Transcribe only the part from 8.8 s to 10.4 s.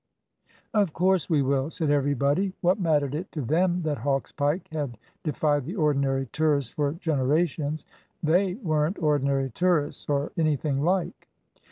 ordinary tourists, or